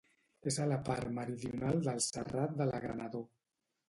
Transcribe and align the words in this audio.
És 0.51 0.55
a 0.61 0.63
la 0.69 0.77
part 0.87 1.11
meridional 1.17 1.77
del 1.87 2.01
Serrat 2.05 2.57
de 2.63 2.67
l'Agranador. 2.71 3.23